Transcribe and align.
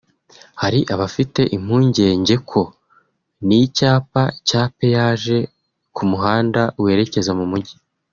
Hari 0.61 0.79
abafite 0.93 1.41
impungenge 1.57 2.35
ko 2.49 2.61
n’icyapa 3.47 4.23
cya 4.47 4.63
Peyaje 4.77 5.37
ku 5.95 6.01
muhanda 6.11 6.61
werekeza 6.83 7.31
mu 7.39 7.45
mujyi 7.51 7.75